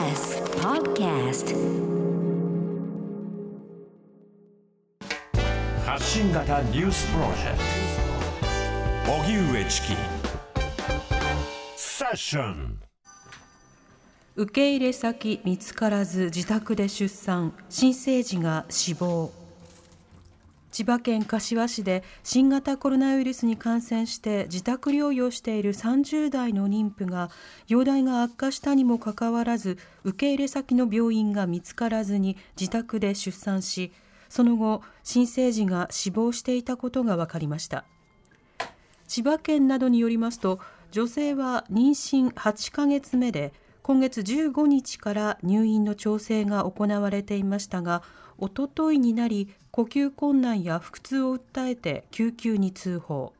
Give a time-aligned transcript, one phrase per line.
[0.00, 1.54] TBS Podcast.
[5.84, 7.58] 発信型ニュースプロジェク
[9.04, 9.12] ト。
[9.12, 9.88] 荻上チキ。
[11.76, 12.80] セッション。
[14.36, 17.52] 受け入れ先見つからず自宅で出産。
[17.68, 19.30] 新生児が死亡
[20.70, 27.30] 千葉県柏市で新型コロナウイルスに感染して自宅療養している30代の妊婦が
[27.66, 33.92] 容体が悪化したにもかかわらず受け入れ先の病院が見つからずに自宅で出産し
[34.28, 37.84] その後新生児が死亡していたことが分かりました
[39.08, 40.60] 千葉県などによりますと
[40.92, 43.52] 女性は妊娠8ヶ月目で
[43.82, 48.02] 今月15日から入院の調整が行われていましたが
[48.38, 53.32] おとといになり呼吸困難や腹痛を訴えて救急に通報。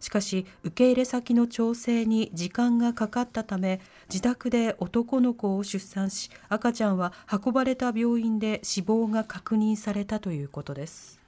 [0.00, 3.80] しかし受け入れ先の調整に時間がかかったため
[4.10, 11.20] 自宅で男の子を出産し赤ちゃんは運ばれた病院で死亡が確認されたということです。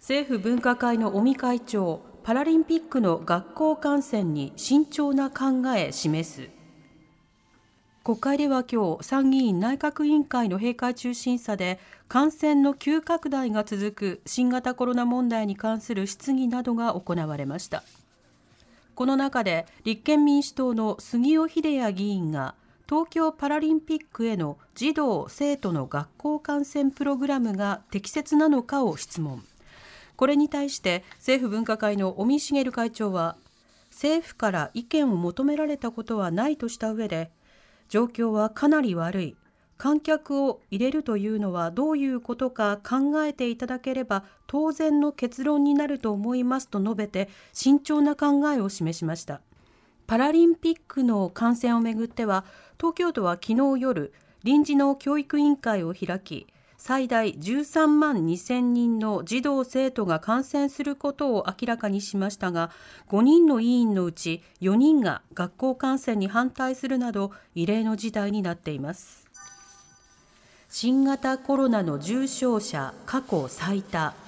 [0.00, 6.55] 政府分科会の尾身会長パラリンピックの学校観戦に慎重な考え示す
[8.06, 17.82] 国会では今日参議院内閣委員会の閉会中審査で感染の急拡大が続く新型コロナ問題に関する質疑などが行われました。
[18.94, 22.54] この中で立憲民主党の杉尾秀哉議員が
[22.88, 29.42] 東京パラリンピックへの児童生徒の学校観戦プログラムが適切なのかを質問。
[30.14, 33.36] これに対して政府分科会の尾身茂会長は
[33.90, 37.32] 政府から意見を求められたことはないとした上で
[37.88, 39.36] 状況はかなり悪い。
[39.78, 49.40] 観客を入れるというのはどういうことか考えていただければ当然の結論になると思いますと述べて慎重な考えを示しました。
[50.06, 52.44] パラリンピックの観戦をめぐっては
[52.78, 54.12] 東京都は昨日夜
[54.44, 56.46] 臨時の教育委員会を開き
[56.78, 62.70] 最大13万2000人の児童生徒が感染することを明らかにしましたが
[63.08, 69.26] 5人の委員のうち4人が学校感染に反対するなど異例の事態になっています。
[70.68, 74.25] 新型コロナの重症者過去最多。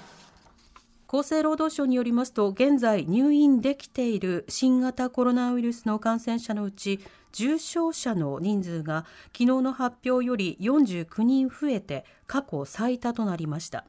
[1.11, 7.01] 厚生労働省によりますと現在入院できている新型コロナウイルスの感染者のうち
[7.33, 13.87] 重症者の人数が昨日の発表より49人増えて過去最多となりました。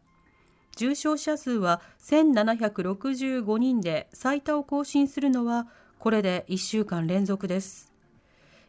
[0.77, 5.67] 重症者数は1765人で最多を更新するのは
[5.99, 7.91] これで1週間連続です。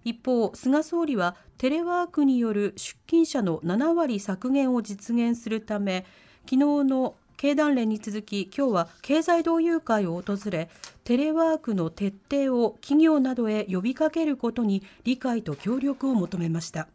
[0.02, 6.04] 一方菅総理はテレワークによる出勤者の7割削減を実現するため
[6.46, 10.68] 昨日の経団連に続き今日は経済同友会を訪れ
[11.04, 16.86] テレワークの徹底を企業などへ呼びかけることに理解と協力を求めました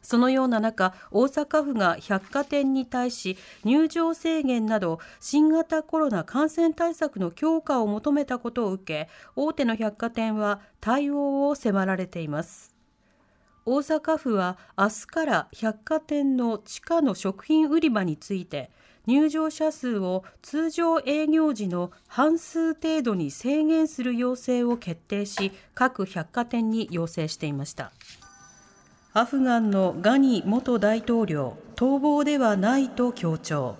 [0.00, 12.71] そのような中、大阪府が百貨店に対し入場制限など新型コロナ感染対策の強化を求めたことを受け、大手の百貨店は対応を迫られています。
[13.64, 18.70] 大阪府は明日から百貨店の地下の食品売り場について
[19.06, 27.92] 入場者数を通常営業時の半数程度に制限する要請を決定し各百貨店に要請していました。
[29.12, 33.76] アフガンのガニ元大統領逃亡ではないと強調。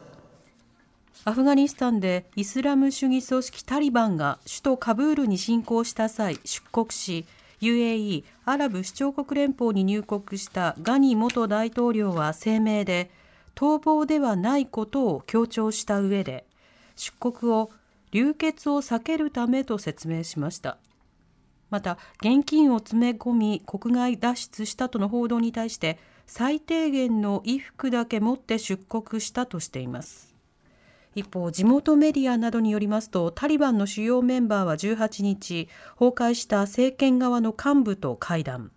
[1.24, 7.26] アフガニスタンでイスラム主義組織タリバンが首都カブールに侵攻した際出国し
[7.62, 13.10] UAE= アラブ首長国連邦に入国したガニ元大統領は声明で
[13.54, 16.44] 逃亡ではないことを強調した上で
[16.96, 17.70] 出国を
[18.10, 20.76] 流血を避けるためと説明しました。
[21.70, 30.31] また現金を詰め込み国外脱出したとの報道に対して最低限の衣服だけ持って出国したとしています。
[31.14, 35.68] 一方地元メディアなどによりますとタリバンの主要メンバーは18日
[35.98, 38.70] 崩壊した政権側の幹部と会談。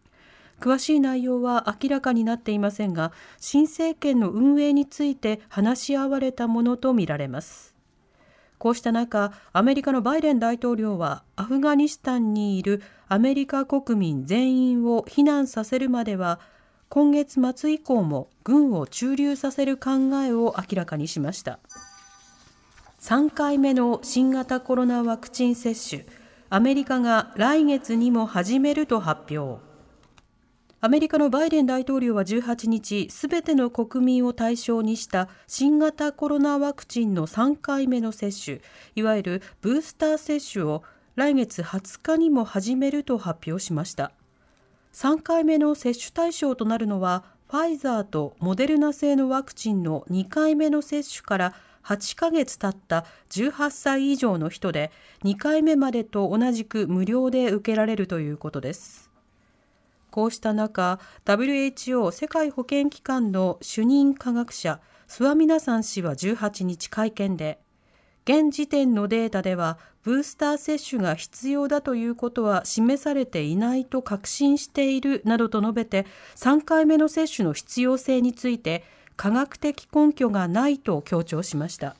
[0.60, 7.76] 詳しい内容は明らかになっていませんが新政権の運営について話し合われたものとみられます。
[8.58, 16.40] こうした中アメリカのバイデン大統領はアフガニスタンにいるアメリカ国民全員を避難させるまでは
[16.88, 19.92] 今月末以降も軍を駐留させる考
[20.24, 21.60] えを明らかにしました。
[23.06, 26.08] 3回目の新型コロナワクチン接種
[26.50, 29.62] アメリカが来月にも始めると発表
[30.82, 38.62] アメリカのバイデン大統領は18日、すべての国民を対象にした新型コロナワクチンの3回目の接種、
[38.96, 40.82] いわゆるブースター接種を
[41.14, 44.14] 来月20日にも始めると発表しました。
[44.94, 51.54] 3回目の接種対象となるのはファイザーとモデルナ製のワクチンの2回目の接種から
[51.86, 54.92] 8ヶ月経った18歳以上の人で
[55.24, 59.12] 2回目までと同じく無料で受けられるということです。
[60.10, 67.60] こうした中 WHO 世界保健機関の主任科学者スワミナサン氏は18日会見で
[68.24, 76.06] 現時点のデータではブースター接種が必要だということは示されていないと確信しているなどと述べて
[76.36, 78.84] 3回目の接種の必要性について
[79.18, 81.96] 科学的根拠がないと強調しました。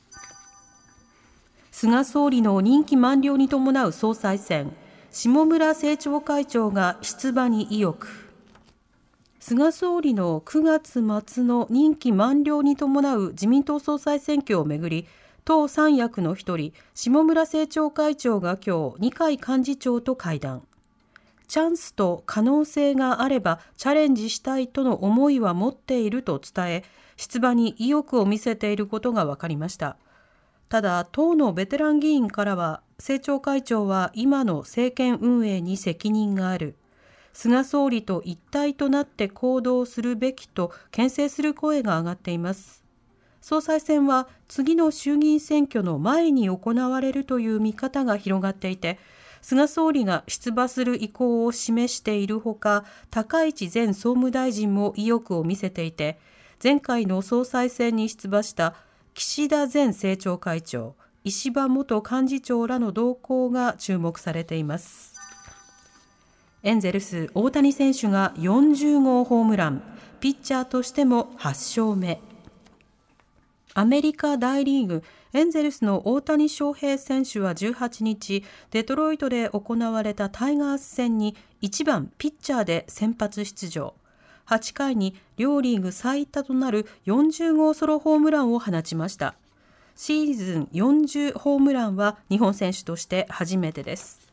[1.70, 4.72] 菅総理の任期満了に伴う総裁選
[5.10, 8.08] 下村政調会長が出馬に意欲。
[9.40, 15.06] 菅総理の9月末の任期満了に伴う自民党総裁選挙をめぐり
[15.44, 20.66] 党三役の一人下村政調会長が今日二階幹事長と会談。
[21.48, 26.84] チャンスと可能性があればチャレンジしたいとの思いは持っていると伝え
[27.16, 29.96] 出馬に意欲を見せていることが分かりました。
[30.68, 36.76] ただ党のベテラン議員からは政調会長は今の政権運営に責任がある。
[37.32, 42.82] 菅総理と一体となって行動するべきと牽制する声が上がっています。
[43.40, 48.98] 総裁選は次の衆議院選挙の前に行われるという見方が広がっていて
[49.42, 56.18] 菅総理が出馬する意向を示しているほか高市前総務大臣も意欲を見せていて
[56.62, 58.74] 前回の総裁選に出馬した
[59.14, 60.94] 岸田前政調会長
[61.24, 65.16] 石破元幹事長らの動向が注目されています。
[66.62, 69.82] エンゼルス大谷選手が40号ホームラン
[70.20, 72.20] ピッチャーとしても8勝目。
[73.74, 75.02] アメリカ大リーグ
[75.36, 83.92] エンゼルスの大谷翔平選手は18日デトロイトで行われたタイガース戦に1番ピッチャーで先発出場。
[84.46, 89.34] 8回に両リーグ最多となる40号ソロホームランを放ちました。
[89.94, 94.32] シーズン40ホームランは日本選手として初めてです。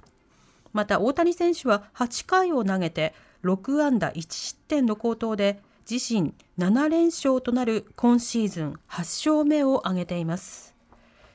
[0.71, 3.13] また大谷選手は8回を投げて
[3.43, 8.99] 6安打1失点の好投で自身7連勝となる今シーズン8
[9.31, 10.72] 勝目を挙げています。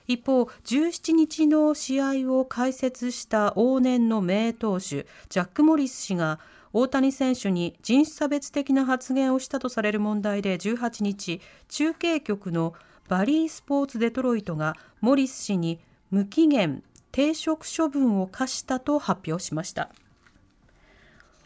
[0.08, 6.40] 一方17日の試合を解説した往年の名投手ジャック・モリス氏が
[6.72, 12.74] 大谷選手に人種差別的な発言をしたとされる問題で18日中継局の
[13.08, 15.78] バリースポーツデトロイトがモリス氏に
[16.10, 16.82] 無期限
[17.12, 19.90] 停職処分を課したと発表しました。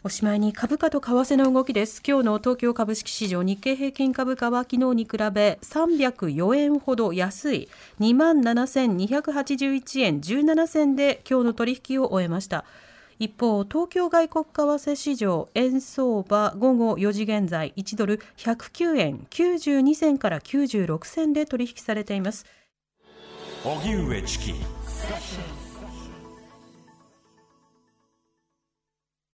[0.05, 2.03] おしまいに株価と為替の動きです。
[2.05, 7.69] 今日の東京株式市場日経平均株価は昨日に比べ304円ほど安い
[8.01, 12.65] 27,281円17銭で今日の取引を終えました。
[13.17, 22.45] 一方、東京外国為替市場円相場午後4時現在1ドル109円92銭から96銭で取引されています。
[23.63, 24.55] 荻上チキ